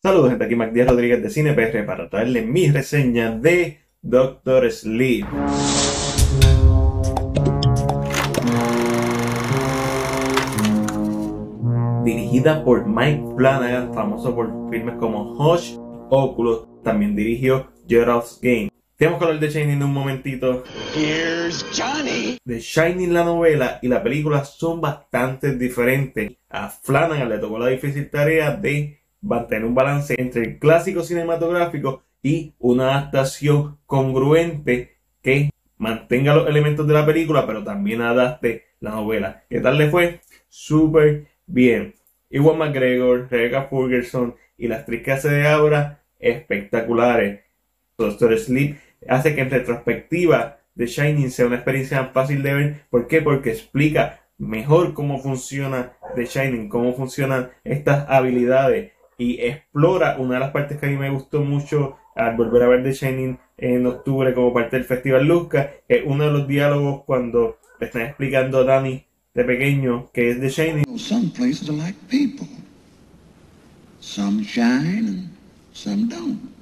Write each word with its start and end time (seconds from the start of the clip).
Saludos, 0.00 0.30
gente, 0.30 0.44
aquí 0.44 0.54
Mac 0.54 0.72
Díaz 0.72 0.88
Rodríguez 0.88 1.20
de 1.20 1.28
CinePR 1.28 1.84
para 1.84 2.08
traerle 2.08 2.42
mi 2.42 2.70
reseña 2.70 3.32
de 3.32 3.80
Doctor 4.00 4.70
Sleep. 4.70 5.26
Dirigida 12.04 12.62
por 12.64 12.86
Mike 12.86 13.24
Flanagan, 13.36 13.92
famoso 13.92 14.32
por 14.36 14.70
filmes 14.70 14.94
como 15.00 15.32
Hush, 15.32 15.74
Oculus, 16.10 16.68
también 16.84 17.16
dirigió 17.16 17.66
Gerald's 17.88 18.38
Game. 18.40 18.70
Tenemos 18.94 19.18
que 19.18 19.24
hablar 19.24 19.40
de 19.40 19.50
Shining 19.50 19.70
en 19.70 19.82
un 19.82 19.92
momentito. 19.92 20.62
Here's 20.94 21.66
Johnny. 21.76 22.38
The 22.44 22.60
Shining, 22.60 23.12
la 23.12 23.24
novela 23.24 23.80
y 23.82 23.88
la 23.88 24.00
película 24.00 24.44
son 24.44 24.80
bastante 24.80 25.56
diferentes. 25.56 26.34
A 26.48 26.68
Flanagan 26.68 27.28
le 27.28 27.38
tocó 27.38 27.58
la 27.58 27.66
difícil 27.66 28.08
tarea 28.08 28.52
de 28.52 28.97
mantener 29.20 29.64
un 29.64 29.74
balance 29.74 30.14
entre 30.18 30.42
el 30.42 30.58
clásico 30.58 31.02
cinematográfico 31.02 32.02
y 32.22 32.54
una 32.58 32.98
adaptación 32.98 33.78
congruente 33.86 34.96
que 35.22 35.50
mantenga 35.76 36.34
los 36.34 36.48
elementos 36.48 36.86
de 36.86 36.94
la 36.94 37.06
película, 37.06 37.46
pero 37.46 37.64
también 37.64 38.02
adapte 38.02 38.64
la 38.80 38.90
novela. 38.90 39.44
¿Qué 39.48 39.60
tal 39.60 39.78
le 39.78 39.90
fue? 39.90 40.20
Súper 40.48 41.26
bien. 41.46 41.94
Iwan 42.30 42.58
McGregor, 42.58 43.28
Rebecca 43.30 43.68
Ferguson 43.70 44.34
y 44.56 44.68
las 44.68 44.80
actriz 44.80 45.02
que 45.02 45.12
hace 45.12 45.30
de 45.30 45.46
Aura, 45.48 46.02
espectaculares. 46.18 47.40
Doctor 47.96 48.36
Sleep 48.38 48.76
hace 49.08 49.34
que 49.34 49.40
en 49.40 49.50
retrospectiva 49.50 50.58
The 50.76 50.86
Shining 50.86 51.30
sea 51.30 51.46
una 51.46 51.56
experiencia 51.56 52.04
fácil 52.06 52.42
de 52.42 52.54
ver. 52.54 52.80
¿Por 52.90 53.06
qué? 53.08 53.22
Porque 53.22 53.50
explica 53.50 54.20
mejor 54.36 54.94
cómo 54.94 55.20
funciona 55.20 55.92
The 56.14 56.24
Shining, 56.24 56.68
cómo 56.68 56.94
funcionan 56.94 57.50
estas 57.64 58.08
habilidades 58.08 58.92
y 59.18 59.40
explora 59.40 60.16
una 60.18 60.34
de 60.34 60.40
las 60.40 60.50
partes 60.50 60.78
que 60.78 60.86
a 60.86 60.88
mí 60.88 60.96
me 60.96 61.10
gustó 61.10 61.40
mucho 61.40 61.96
al 62.14 62.36
volver 62.36 62.62
a 62.62 62.68
ver 62.68 62.82
The 62.82 62.92
Shining 62.92 63.38
en 63.58 63.86
octubre 63.86 64.32
como 64.32 64.54
parte 64.54 64.76
del 64.76 64.84
Festival 64.84 65.26
Luzca, 65.26 65.70
es 65.88 66.02
uno 66.06 66.24
de 66.24 66.30
los 66.30 66.48
diálogos 66.48 67.02
cuando 67.04 67.58
le 67.80 67.86
están 67.86 68.02
explicando 68.02 68.58
a 68.58 68.64
Danny 68.64 69.04
de 69.34 69.44
pequeño 69.44 70.10
que 70.12 70.30
es 70.30 70.40
The 70.40 70.48
Shining. 70.48 70.98
Some 70.98 71.30
places 71.36 71.68
are 71.68 71.76
like 71.76 71.98
people. 72.08 72.46
Some 74.00 74.42
shine 74.44 75.08
and 75.08 75.30
some 75.72 76.08
don't. 76.08 76.58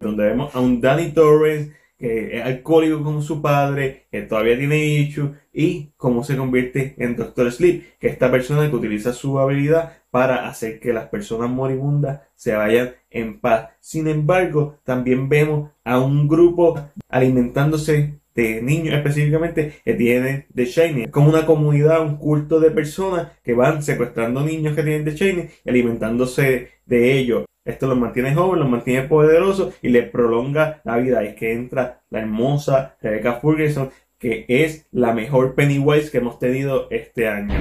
donde 0.00 0.24
vemos 0.24 0.54
a 0.54 0.60
un 0.60 0.80
Danny 0.80 1.12
Torrance 1.12 1.76
que 2.00 2.38
es 2.38 2.44
alcohólico 2.44 3.04
como 3.04 3.20
su 3.20 3.42
padre, 3.42 4.06
que 4.10 4.22
todavía 4.22 4.58
tiene 4.58 4.84
issues, 4.84 5.32
y 5.52 5.92
cómo 5.98 6.24
se 6.24 6.36
convierte 6.36 6.94
en 6.96 7.14
Doctor 7.14 7.52
Sleep, 7.52 7.98
que 7.98 8.06
es 8.06 8.14
esta 8.14 8.30
persona 8.30 8.70
que 8.70 8.76
utiliza 8.76 9.12
su 9.12 9.38
habilidad 9.38 9.98
para 10.10 10.48
hacer 10.48 10.80
que 10.80 10.94
las 10.94 11.08
personas 11.08 11.50
moribundas 11.50 12.22
se 12.34 12.54
vayan 12.54 12.94
en 13.10 13.38
paz. 13.38 13.68
Sin 13.80 14.08
embargo, 14.08 14.78
también 14.82 15.28
vemos 15.28 15.70
a 15.84 16.00
un 16.00 16.26
grupo 16.26 16.80
alimentándose 17.08 18.20
de 18.34 18.62
niños 18.62 18.94
específicamente 18.94 19.74
que 19.84 19.94
tienen 19.94 20.46
The 20.54 20.64
Shining. 20.64 21.10
como 21.10 21.28
una 21.28 21.44
comunidad, 21.44 22.00
un 22.00 22.16
culto 22.16 22.60
de 22.60 22.70
personas 22.70 23.32
que 23.44 23.54
van 23.54 23.82
secuestrando 23.82 24.42
niños 24.42 24.74
que 24.74 24.82
tienen 24.82 25.04
The 25.04 25.16
Shining 25.16 25.50
y 25.64 25.68
alimentándose 25.68 26.70
de 26.86 27.18
ellos. 27.18 27.44
Esto 27.70 27.86
los 27.86 27.98
mantiene 27.98 28.34
jóvenes, 28.34 28.62
los 28.62 28.68
mantiene 28.68 29.06
poderosos 29.06 29.74
y 29.80 29.90
les 29.90 30.10
prolonga 30.10 30.80
la 30.82 30.96
vida. 30.96 31.22
Y 31.22 31.28
es 31.28 31.34
que 31.36 31.52
entra 31.52 32.02
la 32.10 32.18
hermosa 32.18 32.96
Rebecca 33.00 33.34
Ferguson, 33.34 33.90
que 34.18 34.44
es 34.48 34.88
la 34.90 35.12
mejor 35.12 35.54
Pennywise 35.54 36.10
que 36.10 36.18
hemos 36.18 36.40
tenido 36.40 36.88
este 36.90 37.28
año. 37.28 37.54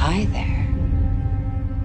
Hi 0.00 0.24
there. 0.26 0.68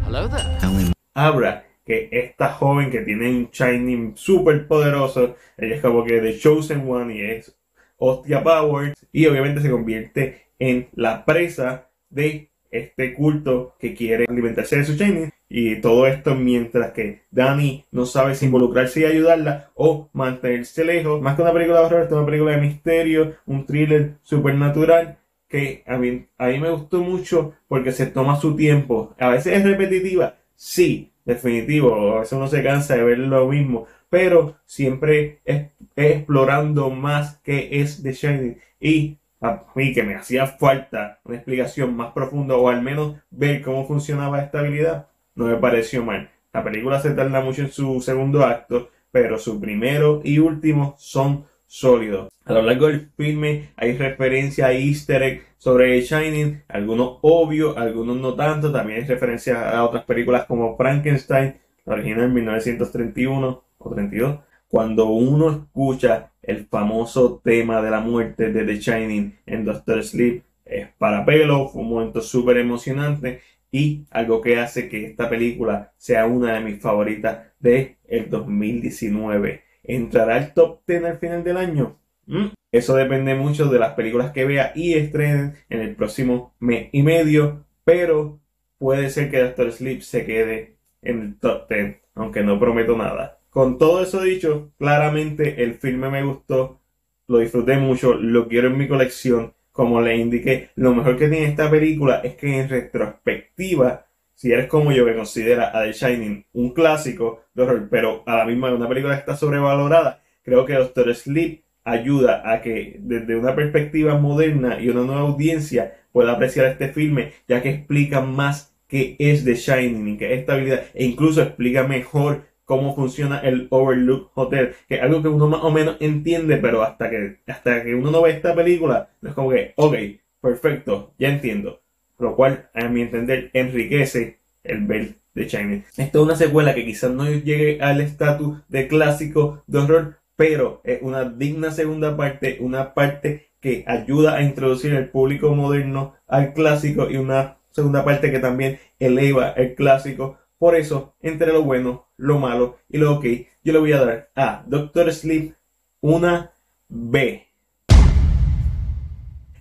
Hello 0.06 0.30
there. 0.30 0.94
Abra, 1.16 1.66
que 1.84 2.08
esta 2.12 2.50
joven 2.50 2.92
que 2.92 3.02
tiene 3.02 3.30
un 3.30 3.50
Shining 3.52 4.16
súper 4.16 4.68
poderoso, 4.68 5.36
ella 5.58 5.76
es 5.76 5.82
como 5.82 6.04
que 6.04 6.22
The 6.22 6.38
Chosen 6.38 6.88
One 6.88 7.16
y 7.16 7.22
es 7.22 7.58
Hostia 7.98 8.44
Power, 8.44 8.94
y 9.12 9.26
obviamente 9.26 9.61
se 9.61 9.72
convierte 9.72 10.50
en 10.60 10.88
la 10.94 11.26
presa 11.26 11.89
de 12.11 12.52
este 12.72 13.14
culto 13.14 13.76
que 13.80 13.94
quiere 13.94 14.26
alimentarse 14.28 14.78
de 14.78 14.86
su 14.86 14.94
Shining 14.94 15.32
y 15.50 15.80
todo 15.82 16.08
esto 16.08 16.36
mientras 16.36 16.92
que 16.92 17.22
Danny 17.32 17.86
no 17.92 18.05
sabe 18.05 18.36
si 18.36 18.45
involucrarse 18.45 19.02
y 19.02 19.05
ayudarla 19.05 19.72
o 19.76 20.10
mantenerse 20.14 20.83
lejos. 20.83 21.22
Más 21.22 21.36
que 21.36 21.42
una 21.42 21.54
película 21.54 21.80
de 21.80 21.86
horror, 21.86 22.06
es 22.06 22.11
una 22.11 22.26
película 22.26 22.52
de 22.52 22.61
misterio, 22.61 23.36
un 23.45 23.66
thriller 23.66 24.16
supernatural 24.23 25.17
que 25.48 25.83
a 25.88 25.98
mí, 25.98 26.27
a 26.38 26.48
mí 26.48 26.60
me 26.60 26.70
gustó 26.72 27.00
mucho 27.02 27.54
porque 27.67 27.92
se 27.92 28.08
toma 28.08 28.39
su 28.39 28.56
tiempo. 28.56 29.16
A 29.17 29.30
veces 29.30 29.58
es 29.58 29.64
repetitiva, 29.64 30.36
sí, 30.56 31.11
definitivo. 31.26 32.17
A 32.17 32.20
veces 32.20 32.33
uno 32.33 32.48
se 32.48 32.64
cansa 32.64 32.95
de 32.95 33.04
ver 33.04 33.20
lo 33.20 33.48
mismo, 33.48 33.88
pero 34.10 34.58
siempre 34.66 35.39
es, 35.45 35.67
explorando 35.95 36.89
más 36.89 37.38
que 37.38 37.82
es 37.82 38.04
The 38.04 38.11
Shining. 38.11 38.58
Y 38.80 39.17
a 39.42 39.64
mí 39.75 39.93
que 39.93 40.03
me 40.03 40.15
hacía 40.15 40.48
falta 40.48 41.20
una 41.23 41.36
explicación 41.36 41.95
más 41.95 42.11
profunda 42.14 42.55
o 42.55 42.70
al 42.70 42.81
menos 42.81 43.15
ver 43.30 43.61
cómo 43.61 43.86
funcionaba 43.86 44.42
esta 44.42 44.59
habilidad 44.59 45.08
no 45.37 45.45
me 45.45 45.55
pareció 45.55 46.03
mal. 46.03 46.30
La 46.52 46.64
película 46.64 46.99
se 46.99 47.11
tarda 47.11 47.42
mucho 47.42 47.61
en 47.61 47.71
su 47.71 48.02
segundo 48.02 48.43
acto, 48.43 48.89
pero 49.11 49.37
su 49.37 49.61
primero 49.61 50.21
y 50.23 50.39
último 50.39 50.95
son 50.97 51.45
sólidos. 51.67 52.30
A 52.45 52.53
lo 52.53 52.64
largo 52.64 52.87
del 52.87 53.11
filme 53.15 53.70
hay 53.76 53.95
referencia 53.95 54.67
a 54.67 54.73
easter 54.73 55.21
egg 55.21 55.43
sobre 55.58 56.02
Shining, 56.02 56.64
algunos 56.67 57.20
obvios, 57.21 57.77
algunos 57.77 58.17
no 58.17 58.33
tanto, 58.33 58.71
también 58.71 59.02
hay 59.02 59.08
referencia 59.08 59.70
a 59.70 59.83
otras 59.83 60.05
películas 60.05 60.45
como 60.45 60.76
Frankenstein, 60.76 61.58
la 61.86 61.93
original 61.93 62.26
en 62.26 62.33
1931 62.33 63.64
o 63.77 63.89
32. 63.93 64.39
Cuando 64.67 65.05
uno 65.05 65.52
escucha 65.52 66.31
el 66.47 66.65
famoso 66.65 67.39
tema 67.43 67.81
de 67.81 67.91
la 67.91 67.99
muerte 67.99 68.52
de 68.52 68.65
The 68.65 68.80
Shining 68.80 69.37
en 69.45 69.65
Doctor 69.65 70.03
Sleep, 70.03 70.43
es 70.65 70.87
para 70.97 71.25
pelo, 71.25 71.69
fue 71.69 71.81
un 71.81 71.89
momento 71.89 72.21
súper 72.21 72.58
emocionante 72.58 73.41
y 73.71 74.05
algo 74.11 74.41
que 74.41 74.59
hace 74.59 74.89
que 74.89 75.05
esta 75.05 75.30
película 75.30 75.93
sea 75.97 76.25
una 76.25 76.53
de 76.53 76.61
mis 76.61 76.81
favoritas 76.81 77.47
de 77.59 77.97
el 78.08 78.30
2019. 78.30 79.63
¿Entrará 79.83 80.35
al 80.35 80.53
top 80.53 80.81
10 80.87 81.03
al 81.03 81.17
final 81.17 81.43
del 81.43 81.58
año? 81.58 81.97
Mm, 82.25 82.47
eso 82.71 82.95
depende 82.95 83.35
mucho 83.35 83.67
de 83.67 83.79
las 83.79 83.93
películas 83.93 84.31
que 84.31 84.45
vea 84.45 84.71
y 84.75 84.93
estrenen 84.93 85.55
en 85.69 85.81
el 85.81 85.95
próximo 85.95 86.55
mes 86.59 86.89
y 86.91 87.03
medio, 87.03 87.65
pero 87.83 88.39
puede 88.77 89.09
ser 89.09 89.31
que 89.31 89.39
Doctor 89.39 89.71
Sleep 89.71 90.02
se 90.02 90.25
quede 90.25 90.77
en 91.02 91.21
el 91.21 91.39
top 91.39 91.69
10, 91.69 91.97
aunque 92.15 92.43
no 92.43 92.59
prometo 92.59 92.97
nada. 92.97 93.36
Con 93.58 93.80
todo 93.80 94.04
eso 94.04 94.22
dicho, 94.22 94.72
claramente 94.78 95.64
el 95.64 95.73
filme 95.73 96.12
me 96.12 96.22
gustó, 96.22 96.80
lo 97.26 97.40
disfruté 97.40 97.76
mucho, 97.78 98.14
lo 98.14 98.48
quiero 98.48 98.68
en 98.68 98.78
mi 98.78 98.88
colección. 98.88 99.52
Como 99.72 100.00
le 100.00 100.16
indiqué, 100.16 100.70
lo 100.76 100.94
mejor 100.94 101.18
que 101.18 101.28
tiene 101.28 101.48
esta 101.48 101.68
película 101.68 102.22
es 102.23 102.36
que 102.36 102.60
en 102.60 102.70
retrospectiva, 102.70 104.06
si 104.36 104.52
eres 104.52 104.68
como 104.68 104.92
yo 104.92 105.08
que 105.08 105.16
considera 105.16 105.76
a 105.76 105.86
The 105.86 105.92
Shining 105.92 106.45
un 106.54 106.72
clásico 106.72 107.45
de 107.56 107.64
horror, 107.64 107.88
pero 107.90 108.22
a 108.28 108.36
la 108.36 108.45
misma 108.45 108.72
una 108.72 108.88
película 108.88 109.16
que 109.16 109.22
está 109.22 109.36
sobrevalorada, 109.36 110.22
creo 110.44 110.64
que 110.64 110.74
Doctor 110.74 111.16
Sleep 111.16 111.64
ayuda 111.84 112.44
a 112.54 112.62
que 112.62 112.98
desde 113.00 113.36
una 113.36 113.56
perspectiva 113.56 114.20
moderna 114.20 114.80
y 114.80 114.89
una 114.89 115.02
nueva 115.02 115.22
audiencia 115.22 115.95
pueda 116.12 116.34
apreciar 116.34 116.68
este 116.68 116.89
filme, 116.89 117.32
ya 117.48 117.64
que 117.64 117.72
explica 117.72 118.22
más 118.22 118.78
qué 118.88 119.16
es 119.18 119.44
The 119.45 119.56
Shining 119.56 120.10
y 120.10 120.18
qué 120.18 120.36
es 120.36 120.42
esta 120.42 120.54
habilidad, 120.54 120.84
e 120.94 121.06
incluso 121.06 121.42
explica 121.42 121.88
mejor 121.88 122.46
cómo 122.67 122.94
funciona 122.94 123.39
el 123.39 123.67
Overlook 123.70 124.32
Hotel, 124.36 124.76
que 124.89 124.95
es 124.95 125.02
algo 125.02 125.22
que 125.22 125.30
uno 125.30 125.48
más 125.48 125.64
o 125.64 125.72
menos 125.72 125.95
entiende, 126.02 126.58
pero 126.58 126.83
hasta 126.83 127.10
que, 127.10 127.38
hasta 127.48 127.82
que 127.82 127.95
uno 127.95 128.12
no 128.12 128.22
ve 128.22 128.31
esta 128.31 128.54
película, 128.54 129.10
es 129.24 129.33
como 129.33 129.51
que, 129.51 129.72
ok, 129.78 129.95
perfecto, 130.42 131.13
ya 131.18 131.30
entiendo. 131.30 131.80
Lo 132.19 132.36
cual, 132.36 132.69
a 132.74 132.89
mi 132.89 133.01
entender, 133.01 133.51
enriquece 133.54 134.39
el 134.66 134.86
ver 134.86 135.13
de 135.33 135.48
Shining. 135.48 135.86
Esta 135.95 136.18
es 136.18 136.24
una 136.24 136.36
secuela 136.36 136.75
que 136.75 136.83
quizás 136.83 137.10
no 137.10 137.31
llegue 137.31 137.80
al 137.81 138.01
estatus 138.01 138.57
de 138.68 138.89
clásico 138.89 139.63
de 139.65 139.80
horror, 139.80 140.18
pero 140.36 140.81
es 140.83 141.01
una 141.01 141.24
digna 141.24 141.71
segunda 141.71 142.18
parte, 142.18 142.57
una 142.59 142.94
parte 142.94 143.47
que 143.62 143.86
ayuda 143.88 144.36
a 144.36 144.44
introducir 144.44 144.94
el 144.94 145.07
público 145.07 145.56
moderno 145.56 146.15
al 146.27 146.53
clásico 146.53 147.09
y 147.09 147.15
una 147.15 147.59
segunda 147.71 148.03
parte 148.03 148.30
que 148.30 148.39
también 148.39 148.80
eleva 149.00 149.51
el 149.51 149.74
clásico 149.74 150.38
por 150.57 150.75
eso, 150.75 151.15
entre 151.21 151.54
lo 151.54 151.63
bueno, 151.63 152.07
lo 152.18 152.39
malo 152.39 152.77
y 152.89 152.98
lo 152.98 153.13
ok, 153.13 153.25
yo 153.63 153.74
le 153.74 153.80
voy 153.80 153.92
a 153.94 154.04
dar 154.04 154.30
a 154.36 154.63
Doctor 154.65 155.13
Sleep 155.13 155.54
una 156.01 156.51
B. 156.89 157.48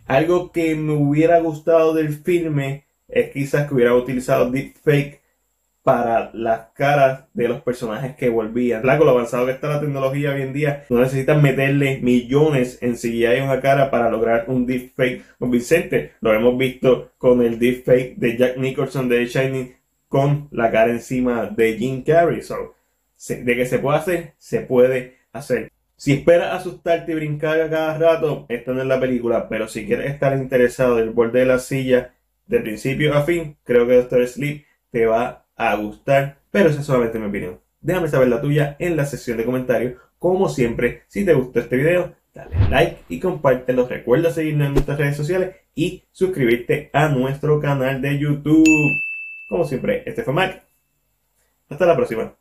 Algo 0.06 0.52
que 0.52 0.74
me 0.76 0.92
hubiera 0.92 1.40
gustado 1.40 1.92
del 1.92 2.14
filme 2.14 2.86
es 3.08 3.30
quizás 3.32 3.66
que 3.66 3.74
hubiera 3.74 3.94
utilizado 3.94 4.50
deepfake 4.50 5.20
para 5.82 6.30
las 6.34 6.72
caras 6.74 7.26
de 7.32 7.46
los 7.46 7.60
personajes 7.60 8.16
que 8.16 8.28
volvían. 8.28 8.82
Claro, 8.82 9.04
lo 9.04 9.12
avanzado 9.12 9.46
que 9.46 9.52
está 9.52 9.68
la 9.68 9.80
tecnología 9.80 10.32
hoy 10.32 10.42
en 10.42 10.52
día, 10.52 10.84
no 10.88 10.98
necesitan 10.98 11.40
meterle 11.40 12.00
millones 12.02 12.78
en 12.82 12.94
CGI 12.94 13.38
a 13.38 13.44
una 13.44 13.60
cara 13.60 13.88
para 13.88 14.10
lograr 14.10 14.46
un 14.48 14.66
deepfake 14.66 15.22
convincente. 15.38 16.14
Lo 16.20 16.34
hemos 16.34 16.58
visto 16.58 17.12
con 17.18 17.40
el 17.40 17.60
deepfake 17.60 18.16
de 18.16 18.36
Jack 18.36 18.56
Nicholson 18.56 19.08
de 19.08 19.18
The 19.18 19.26
Shining 19.26 19.75
con 20.08 20.48
la 20.50 20.70
cara 20.70 20.90
encima 20.90 21.46
de 21.46 21.76
Jim 21.76 22.02
Carrey. 22.02 22.40
de 22.40 23.56
que 23.56 23.66
se 23.66 23.78
puede 23.78 23.98
hacer, 23.98 24.34
se 24.38 24.60
puede 24.60 25.18
hacer. 25.32 25.70
Si 25.96 26.12
esperas 26.12 26.54
asustarte 26.54 27.12
y 27.12 27.14
brincar 27.14 27.70
cada 27.70 27.96
rato, 27.96 28.44
esta 28.50 28.72
no 28.72 28.82
es 28.82 28.86
la 28.86 29.00
película, 29.00 29.48
pero 29.48 29.66
si 29.66 29.86
quieres 29.86 30.12
estar 30.12 30.36
interesado 30.36 30.96
del 30.96 31.10
borde 31.10 31.40
de 31.40 31.46
la 31.46 31.58
silla 31.58 32.12
de 32.46 32.60
principio 32.60 33.14
a 33.14 33.22
fin, 33.22 33.56
creo 33.64 33.86
que 33.86 33.94
Doctor 33.94 34.26
Sleep 34.26 34.66
te 34.90 35.06
va 35.06 35.46
a 35.56 35.74
gustar, 35.76 36.38
pero 36.50 36.68
esa 36.68 36.80
es 36.80 36.86
solamente 36.86 37.18
mi 37.18 37.26
opinión. 37.26 37.60
Déjame 37.80 38.08
saber 38.08 38.28
la 38.28 38.42
tuya 38.42 38.76
en 38.78 38.96
la 38.96 39.06
sección 39.06 39.38
de 39.38 39.44
comentarios. 39.44 39.94
Como 40.18 40.48
siempre, 40.48 41.04
si 41.08 41.24
te 41.24 41.32
gustó 41.32 41.60
este 41.60 41.76
video, 41.76 42.14
dale 42.34 42.56
like 42.68 42.98
y 43.08 43.18
compártelo. 43.18 43.88
Recuerda 43.88 44.30
seguirnos 44.30 44.68
en 44.68 44.74
nuestras 44.74 44.98
redes 44.98 45.16
sociales 45.16 45.56
y 45.74 46.04
suscribirte 46.12 46.90
a 46.92 47.08
nuestro 47.08 47.58
canal 47.60 48.02
de 48.02 48.18
YouTube. 48.18 49.05
Como 49.46 49.64
siempre, 49.64 50.02
este 50.06 50.22
fue 50.22 50.34
Mac. 50.34 50.64
Hasta 51.68 51.86
la 51.86 51.96
próxima. 51.96 52.34